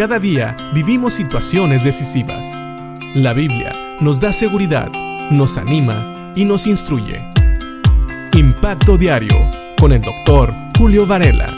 Cada 0.00 0.18
día 0.18 0.56
vivimos 0.72 1.12
situaciones 1.12 1.84
decisivas. 1.84 2.46
La 3.14 3.34
Biblia 3.34 3.98
nos 4.00 4.18
da 4.18 4.32
seguridad, 4.32 4.90
nos 5.30 5.58
anima 5.58 6.32
y 6.34 6.46
nos 6.46 6.66
instruye. 6.66 7.22
Impacto 8.32 8.96
Diario 8.96 9.36
con 9.78 9.92
el 9.92 10.00
doctor 10.00 10.54
Julio 10.78 11.06
Varela. 11.06 11.54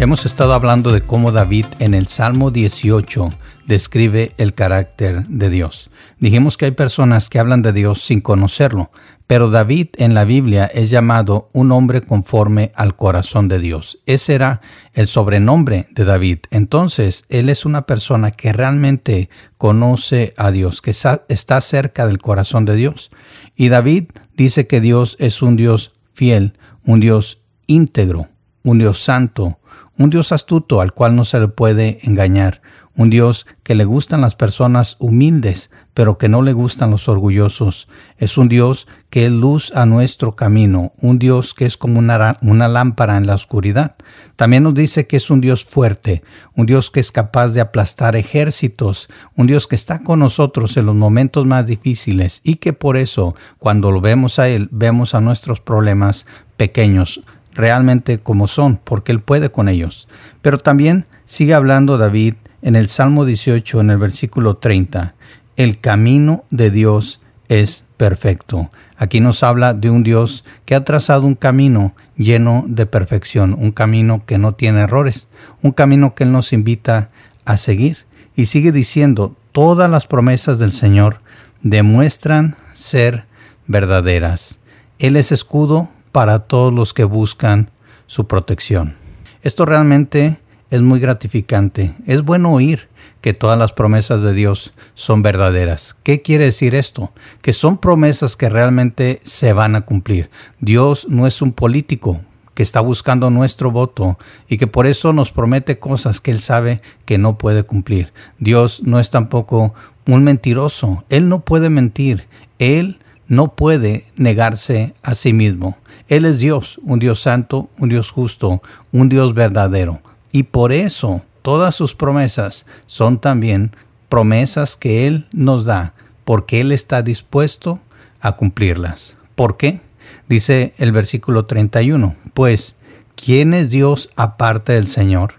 Hemos 0.00 0.26
estado 0.26 0.52
hablando 0.52 0.90
de 0.90 1.02
cómo 1.02 1.30
David 1.30 1.66
en 1.78 1.94
el 1.94 2.08
Salmo 2.08 2.50
18 2.50 3.30
describe 3.66 4.32
el 4.36 4.54
carácter 4.54 5.26
de 5.28 5.50
Dios. 5.50 5.90
Dijimos 6.18 6.56
que 6.56 6.66
hay 6.66 6.70
personas 6.72 7.28
que 7.28 7.38
hablan 7.38 7.62
de 7.62 7.72
Dios 7.72 8.02
sin 8.02 8.20
conocerlo, 8.20 8.90
pero 9.26 9.50
David 9.50 9.88
en 9.96 10.12
la 10.12 10.24
Biblia 10.24 10.66
es 10.66 10.90
llamado 10.90 11.48
un 11.52 11.72
hombre 11.72 12.02
conforme 12.02 12.72
al 12.74 12.94
corazón 12.94 13.48
de 13.48 13.58
Dios. 13.58 13.98
Ese 14.04 14.34
era 14.34 14.60
el 14.92 15.06
sobrenombre 15.06 15.86
de 15.92 16.04
David. 16.04 16.40
Entonces, 16.50 17.24
él 17.30 17.48
es 17.48 17.64
una 17.64 17.86
persona 17.86 18.30
que 18.30 18.52
realmente 18.52 19.30
conoce 19.56 20.34
a 20.36 20.50
Dios, 20.50 20.82
que 20.82 20.90
está 20.90 21.60
cerca 21.60 22.06
del 22.06 22.18
corazón 22.18 22.64
de 22.66 22.76
Dios. 22.76 23.10
Y 23.56 23.68
David 23.68 24.04
dice 24.36 24.66
que 24.66 24.80
Dios 24.80 25.16
es 25.18 25.40
un 25.40 25.56
Dios 25.56 25.92
fiel, 26.12 26.58
un 26.84 27.00
Dios 27.00 27.40
íntegro, 27.66 28.28
un 28.64 28.78
Dios 28.78 29.02
santo, 29.02 29.58
un 29.98 30.10
Dios 30.10 30.32
astuto 30.32 30.80
al 30.80 30.92
cual 30.92 31.14
no 31.14 31.24
se 31.24 31.38
le 31.38 31.48
puede 31.48 31.98
engañar, 32.02 32.62
un 32.96 33.10
Dios 33.10 33.46
que 33.62 33.74
le 33.74 33.84
gustan 33.84 34.20
las 34.20 34.34
personas 34.36 34.96
humildes, 35.00 35.70
pero 35.94 36.16
que 36.16 36.28
no 36.28 36.42
le 36.42 36.52
gustan 36.52 36.90
los 36.90 37.08
orgullosos. 37.08 37.88
Es 38.18 38.38
un 38.38 38.48
Dios 38.48 38.86
que 39.10 39.26
es 39.26 39.32
luz 39.32 39.72
a 39.74 39.84
nuestro 39.84 40.36
camino, 40.36 40.92
un 41.00 41.18
Dios 41.18 41.54
que 41.54 41.66
es 41.66 41.76
como 41.76 41.98
una, 41.98 42.36
una, 42.42 42.68
lámpara 42.68 43.16
en 43.16 43.26
la 43.26 43.34
oscuridad. 43.34 43.96
También 44.36 44.62
nos 44.62 44.74
dice 44.74 45.06
que 45.06 45.16
es 45.16 45.28
un 45.28 45.40
Dios 45.40 45.64
fuerte, 45.64 46.22
un 46.54 46.66
Dios 46.66 46.90
que 46.90 47.00
es 47.00 47.10
capaz 47.12 47.48
de 47.48 47.60
aplastar 47.60 48.16
ejércitos, 48.16 49.08
un 49.36 49.48
Dios 49.48 49.66
que 49.66 49.76
está 49.76 50.02
con 50.02 50.20
nosotros 50.20 50.76
en 50.76 50.86
los 50.86 50.94
momentos 50.94 51.46
más 51.46 51.66
difíciles 51.66 52.40
y 52.44 52.56
que 52.56 52.72
por 52.72 52.96
eso, 52.96 53.34
cuando 53.58 53.90
lo 53.90 54.00
vemos 54.00 54.38
a 54.38 54.48
Él, 54.48 54.68
vemos 54.70 55.14
a 55.14 55.20
nuestros 55.20 55.60
problemas 55.60 56.26
pequeños 56.56 57.22
realmente 57.54 58.18
como 58.18 58.46
son, 58.46 58.76
porque 58.76 59.12
Él 59.12 59.20
puede 59.20 59.50
con 59.50 59.68
ellos. 59.68 60.08
Pero 60.42 60.58
también 60.58 61.06
sigue 61.24 61.54
hablando 61.54 61.98
David 61.98 62.34
en 62.62 62.76
el 62.76 62.88
Salmo 62.88 63.24
18, 63.24 63.80
en 63.80 63.90
el 63.90 63.98
versículo 63.98 64.56
30, 64.56 65.14
el 65.56 65.80
camino 65.80 66.44
de 66.50 66.70
Dios 66.70 67.20
es 67.48 67.84
perfecto. 67.96 68.70
Aquí 68.96 69.20
nos 69.20 69.42
habla 69.42 69.74
de 69.74 69.90
un 69.90 70.02
Dios 70.02 70.44
que 70.64 70.74
ha 70.74 70.84
trazado 70.84 71.26
un 71.26 71.34
camino 71.34 71.94
lleno 72.16 72.64
de 72.66 72.86
perfección, 72.86 73.54
un 73.54 73.70
camino 73.70 74.24
que 74.24 74.38
no 74.38 74.54
tiene 74.54 74.82
errores, 74.82 75.28
un 75.62 75.72
camino 75.72 76.14
que 76.14 76.24
Él 76.24 76.32
nos 76.32 76.52
invita 76.52 77.10
a 77.44 77.56
seguir. 77.56 77.98
Y 78.34 78.46
sigue 78.46 78.72
diciendo, 78.72 79.36
todas 79.52 79.90
las 79.90 80.06
promesas 80.06 80.58
del 80.58 80.72
Señor 80.72 81.20
demuestran 81.62 82.56
ser 82.72 83.26
verdaderas. 83.66 84.58
Él 84.98 85.16
es 85.16 85.32
escudo 85.32 85.90
para 86.14 86.38
todos 86.38 86.72
los 86.72 86.94
que 86.94 87.02
buscan 87.02 87.72
su 88.06 88.28
protección. 88.28 88.94
Esto 89.42 89.66
realmente 89.66 90.38
es 90.70 90.80
muy 90.80 91.00
gratificante. 91.00 91.92
Es 92.06 92.22
bueno 92.22 92.52
oír 92.52 92.88
que 93.20 93.34
todas 93.34 93.58
las 93.58 93.72
promesas 93.72 94.22
de 94.22 94.32
Dios 94.32 94.74
son 94.94 95.22
verdaderas. 95.22 95.96
¿Qué 96.04 96.22
quiere 96.22 96.44
decir 96.44 96.76
esto? 96.76 97.12
Que 97.42 97.52
son 97.52 97.78
promesas 97.78 98.36
que 98.36 98.48
realmente 98.48 99.18
se 99.24 99.52
van 99.52 99.74
a 99.74 99.80
cumplir. 99.80 100.30
Dios 100.60 101.08
no 101.08 101.26
es 101.26 101.42
un 101.42 101.50
político 101.50 102.20
que 102.54 102.62
está 102.62 102.78
buscando 102.78 103.30
nuestro 103.30 103.72
voto 103.72 104.16
y 104.48 104.56
que 104.56 104.68
por 104.68 104.86
eso 104.86 105.12
nos 105.12 105.32
promete 105.32 105.80
cosas 105.80 106.20
que 106.20 106.30
Él 106.30 106.40
sabe 106.40 106.80
que 107.06 107.18
no 107.18 107.38
puede 107.38 107.64
cumplir. 107.64 108.12
Dios 108.38 108.82
no 108.84 109.00
es 109.00 109.10
tampoco 109.10 109.74
un 110.06 110.22
mentiroso. 110.22 111.04
Él 111.08 111.28
no 111.28 111.40
puede 111.44 111.70
mentir. 111.70 112.28
Él 112.60 113.00
no 113.28 113.54
puede 113.54 114.06
negarse 114.16 114.94
a 115.02 115.14
sí 115.14 115.32
mismo. 115.32 115.76
Él 116.08 116.24
es 116.24 116.38
Dios, 116.38 116.78
un 116.82 116.98
Dios 116.98 117.20
santo, 117.20 117.70
un 117.78 117.88
Dios 117.88 118.10
justo, 118.10 118.62
un 118.92 119.08
Dios 119.08 119.34
verdadero. 119.34 120.02
Y 120.32 120.44
por 120.44 120.72
eso 120.72 121.22
todas 121.42 121.74
sus 121.74 121.94
promesas 121.94 122.66
son 122.86 123.20
también 123.20 123.72
promesas 124.08 124.76
que 124.76 125.06
Él 125.06 125.26
nos 125.32 125.64
da, 125.64 125.94
porque 126.24 126.60
Él 126.60 126.72
está 126.72 127.02
dispuesto 127.02 127.80
a 128.20 128.32
cumplirlas. 128.32 129.16
¿Por 129.34 129.56
qué? 129.56 129.80
Dice 130.28 130.74
el 130.78 130.92
versículo 130.92 131.46
31, 131.46 132.16
pues, 132.32 132.76
¿quién 133.14 133.54
es 133.54 133.70
Dios 133.70 134.10
aparte 134.16 134.72
del 134.72 134.88
Señor? 134.88 135.34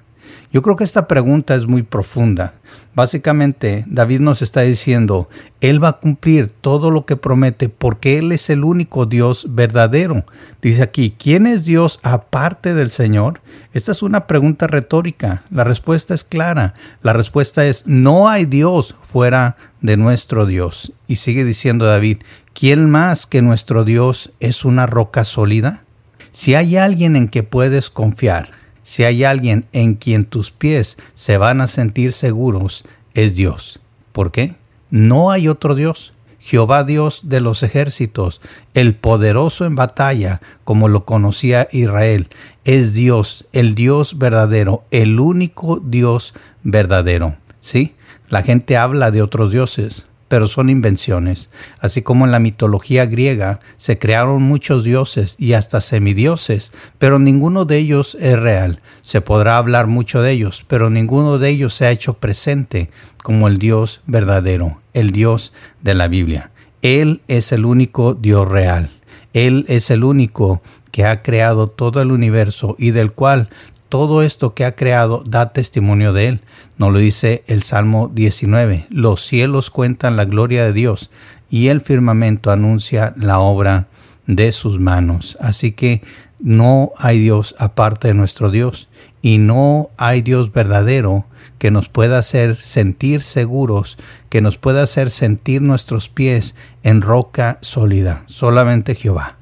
Yo 0.51 0.61
creo 0.61 0.75
que 0.75 0.83
esta 0.83 1.07
pregunta 1.07 1.55
es 1.55 1.67
muy 1.67 1.83
profunda. 1.83 2.53
Básicamente, 2.93 3.83
David 3.87 4.21
nos 4.21 4.41
está 4.41 4.61
diciendo, 4.61 5.29
Él 5.59 5.83
va 5.83 5.89
a 5.89 5.99
cumplir 5.99 6.49
todo 6.49 6.91
lo 6.91 7.05
que 7.05 7.17
promete 7.17 7.67
porque 7.67 8.17
Él 8.17 8.31
es 8.31 8.49
el 8.49 8.63
único 8.63 9.05
Dios 9.05 9.47
verdadero. 9.49 10.25
Dice 10.61 10.81
aquí, 10.81 11.13
¿quién 11.17 11.45
es 11.45 11.65
Dios 11.65 11.99
aparte 12.03 12.73
del 12.73 12.91
Señor? 12.91 13.41
Esta 13.73 13.91
es 13.91 14.01
una 14.01 14.27
pregunta 14.27 14.67
retórica. 14.67 15.43
La 15.51 15.65
respuesta 15.65 16.13
es 16.13 16.23
clara. 16.23 16.73
La 17.01 17.11
respuesta 17.11 17.65
es, 17.65 17.83
no 17.85 18.29
hay 18.29 18.45
Dios 18.45 18.95
fuera 19.01 19.57
de 19.81 19.97
nuestro 19.97 20.45
Dios. 20.45 20.93
Y 21.07 21.17
sigue 21.17 21.43
diciendo 21.43 21.85
David, 21.85 22.19
¿quién 22.53 22.89
más 22.89 23.25
que 23.25 23.41
nuestro 23.41 23.83
Dios 23.83 24.31
es 24.39 24.63
una 24.63 24.85
roca 24.85 25.25
sólida? 25.25 25.83
Si 26.31 26.55
hay 26.55 26.77
alguien 26.77 27.15
en 27.15 27.27
que 27.27 27.43
puedes 27.43 27.89
confiar, 27.89 28.51
si 28.85 29.03
hay 29.03 29.23
alguien 29.23 29.65
en 29.73 29.95
quien 29.95 30.25
tus 30.25 30.51
pies 30.51 30.97
se 31.15 31.39
van 31.39 31.59
a 31.59 31.67
sentir 31.67 32.13
seguros, 32.13 32.85
es 33.15 33.35
Dios. 33.35 33.79
¿Por 34.11 34.31
qué? 34.31 34.53
No 34.91 35.31
hay 35.31 35.47
otro 35.47 35.73
Dios. 35.73 36.13
Jehová 36.39 36.83
Dios 36.83 37.21
de 37.23 37.41
los 37.41 37.63
ejércitos, 37.63 38.39
el 38.75 38.93
poderoso 38.93 39.65
en 39.65 39.73
batalla, 39.73 40.41
como 40.63 40.87
lo 40.87 41.03
conocía 41.03 41.67
Israel, 41.71 42.27
es 42.63 42.93
Dios, 42.93 43.45
el 43.51 43.73
Dios 43.73 44.19
verdadero, 44.19 44.83
el 44.91 45.19
único 45.19 45.79
Dios 45.79 46.35
verdadero. 46.61 47.37
¿Sí? 47.61 47.95
La 48.29 48.43
gente 48.43 48.77
habla 48.77 49.09
de 49.09 49.23
otros 49.23 49.51
dioses, 49.51 50.05
pero 50.27 50.47
son 50.47 50.69
invenciones. 50.69 51.49
Así 51.79 52.01
como 52.01 52.25
en 52.25 52.31
la 52.31 52.39
mitología 52.39 53.05
griega 53.05 53.59
se 53.77 53.99
crearon 53.99 54.41
muchos 54.43 54.83
dioses 54.83 55.35
y 55.37 55.53
hasta 55.53 55.81
semidioses, 55.81 56.71
pero 56.97 57.19
ninguno 57.19 57.65
de 57.65 57.77
ellos 57.77 58.17
es 58.19 58.39
real. 58.39 58.81
Se 59.01 59.21
podrá 59.21 59.57
hablar 59.57 59.87
mucho 59.87 60.21
de 60.21 60.31
ellos, 60.31 60.65
pero 60.67 60.89
ninguno 60.89 61.37
de 61.37 61.49
ellos 61.49 61.73
se 61.73 61.85
ha 61.85 61.91
hecho 61.91 62.15
presente 62.15 62.89
como 63.23 63.47
el 63.47 63.57
Dios 63.57 64.01
verdadero, 64.07 64.81
el 64.93 65.11
Dios 65.11 65.53
de 65.81 65.93
la 65.93 66.07
Biblia. 66.07 66.51
Él 66.81 67.21
es 67.27 67.51
el 67.51 67.65
único 67.65 68.13
Dios 68.13 68.47
real. 68.47 68.91
Él 69.33 69.65
es 69.67 69.89
el 69.89 70.03
único 70.03 70.61
que 70.91 71.05
ha 71.05 71.21
creado 71.21 71.67
todo 71.67 72.01
el 72.01 72.11
universo 72.11 72.75
y 72.79 72.91
del 72.91 73.11
cual 73.11 73.49
todo 73.89 74.21
esto 74.21 74.53
que 74.53 74.65
ha 74.65 74.75
creado 74.75 75.23
da 75.25 75.53
testimonio 75.53 76.13
de 76.13 76.27
Él. 76.27 76.41
Nos 76.77 76.91
lo 76.91 76.99
dice 76.99 77.43
el 77.47 77.63
Salmo 77.63 78.11
19. 78.13 78.87
Los 78.89 79.21
cielos 79.25 79.69
cuentan 79.69 80.17
la 80.17 80.25
gloria 80.25 80.65
de 80.65 80.73
Dios 80.73 81.09
y 81.49 81.67
el 81.67 81.81
firmamento 81.81 82.51
anuncia 82.51 83.13
la 83.17 83.39
obra 83.39 83.87
de 84.27 84.51
sus 84.51 84.79
manos. 84.79 85.37
Así 85.39 85.71
que 85.71 86.01
no 86.39 86.91
hay 86.97 87.19
Dios 87.19 87.55
aparte 87.59 88.09
de 88.09 88.13
nuestro 88.13 88.51
Dios 88.51 88.89
y 89.21 89.37
no 89.37 89.89
hay 89.97 90.21
Dios 90.21 90.51
verdadero 90.51 91.25
que 91.57 91.71
nos 91.71 91.89
pueda 91.89 92.17
hacer 92.19 92.55
sentir 92.55 93.21
seguros, 93.21 93.97
que 94.29 94.41
nos 94.41 94.57
pueda 94.57 94.83
hacer 94.83 95.09
sentir 95.09 95.61
nuestros 95.61 96.09
pies 96.09 96.55
en 96.83 97.01
roca 97.01 97.57
sólida. 97.61 98.23
Solamente 98.25 98.95
Jehová, 98.95 99.37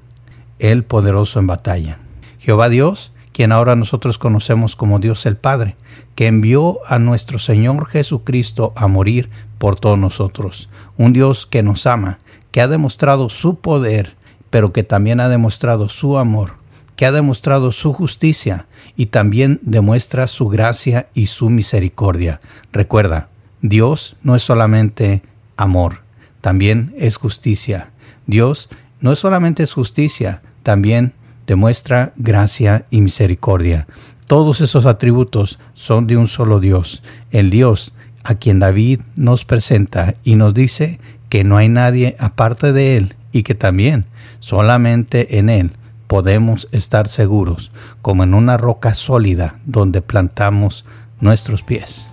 el 0.60 0.84
poderoso 0.84 1.40
en 1.40 1.48
batalla. 1.48 1.98
Jehová 2.40 2.70
Dios 2.70 3.13
quien 3.34 3.52
ahora 3.52 3.76
nosotros 3.76 4.18
conocemos 4.18 4.76
como 4.76 5.00
Dios 5.00 5.26
el 5.26 5.36
Padre, 5.36 5.76
que 6.16 6.28
envió 6.28 6.80
a 6.88 7.00
nuestro 7.00 7.40
Señor 7.40 7.88
Jesucristo 7.88 8.72
a 8.76 8.88
morir 8.88 9.30
por 9.58 9.76
todos 9.76 9.98
nosotros. 9.98 10.70
Un 10.98 11.12
Dios 11.12 11.46
que 11.46 11.64
nos 11.64 11.86
ama, 11.88 12.20
que 12.52 12.62
ha 12.62 12.68
demostrado 12.68 13.30
su 13.30 13.60
poder, 13.60 14.16
pero 14.50 14.72
que 14.72 14.84
también 14.84 15.20
ha 15.20 15.30
demostrado 15.30 15.90
su 15.90 16.20
amor, 16.20 16.54
que 16.96 17.08
ha 17.08 17.12
demostrado 17.12 17.72
su 17.72 17.92
justicia 17.92 18.68
y 18.96 19.08
también 19.08 19.60
demuestra 19.64 20.28
su 20.28 20.48
gracia 20.48 21.10
y 21.16 21.26
su 21.26 21.50
misericordia. 21.50 22.40
Recuerda, 22.72 23.30
Dios 23.62 24.16
no 24.22 24.36
es 24.36 24.44
solamente 24.44 25.24
amor, 25.58 26.04
también 26.42 26.94
es 26.98 27.18
justicia. 27.18 27.90
Dios 28.28 28.70
no 29.00 29.12
es 29.12 29.20
solamente 29.20 29.66
justicia, 29.66 30.44
también 30.62 31.14
demuestra 31.46 32.14
gracia 32.16 32.86
y 32.90 33.02
misericordia. 33.02 33.88
Todos 34.28 34.62
esos 34.62 34.86
atributos 34.86 35.60
son 35.74 36.08
de 36.08 36.18
un 36.18 36.28
solo 36.28 36.60
Dios, 36.60 37.04
el 37.32 37.50
Dios 37.50 37.94
a 38.24 38.36
quien 38.36 38.60
David 38.60 39.02
nos 39.16 39.46
presenta 39.46 40.16
y 40.24 40.36
nos 40.36 40.54
dice 40.54 41.00
que 41.30 41.44
no 41.44 41.58
hay 41.58 41.70
nadie 41.70 42.16
aparte 42.20 42.72
de 42.72 42.98
Él 42.98 43.16
y 43.32 43.44
que 43.44 43.56
también 43.56 44.06
solamente 44.40 45.40
en 45.40 45.50
Él 45.50 45.72
podemos 46.08 46.68
estar 46.72 47.08
seguros, 47.08 47.72
como 48.02 48.24
en 48.24 48.34
una 48.34 48.56
roca 48.58 48.94
sólida 48.94 49.60
donde 49.66 50.02
plantamos 50.02 50.86
nuestros 51.20 51.64
pies. 51.64 52.10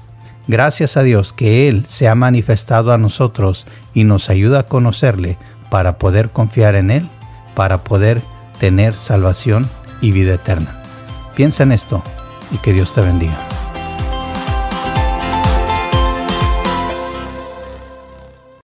Gracias 0.48 0.96
a 0.96 1.02
Dios 1.02 1.32
que 1.32 1.68
Él 1.68 1.84
se 1.86 2.08
ha 2.08 2.14
manifestado 2.14 2.92
a 2.92 2.98
nosotros 2.98 3.66
y 3.94 4.04
nos 4.04 4.30
ayuda 4.30 4.60
a 4.60 4.66
conocerle 4.66 5.38
para 5.70 5.98
poder 5.98 6.30
confiar 6.30 6.74
en 6.74 6.90
Él, 6.90 7.08
para 7.54 7.84
poder 7.84 8.22
tener 8.60 8.94
salvación 8.94 9.68
y 10.00 10.12
vida 10.12 10.34
eterna. 10.34 10.80
Piensa 11.34 11.64
en 11.64 11.72
esto 11.72 12.04
y 12.52 12.58
que 12.58 12.72
Dios 12.72 12.94
te 12.94 13.00
bendiga. 13.00 13.50